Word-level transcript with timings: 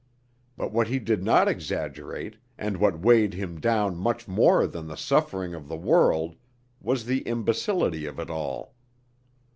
But 0.57 0.71
what 0.71 0.87
he 0.87 0.97
did 0.97 1.21
not 1.21 1.47
exaggerate 1.47 2.37
and 2.57 2.77
what 2.77 3.01
weighed 3.01 3.35
him 3.35 3.59
down 3.59 3.95
much 3.97 4.27
more 4.27 4.65
than 4.65 4.87
the 4.87 4.97
suffering 4.97 5.53
of 5.53 5.67
the 5.67 5.77
world 5.77 6.35
was 6.79 7.05
the 7.05 7.19
imbecility 7.19 8.07
of 8.07 8.17
it 8.17 8.31
all. 8.31 8.73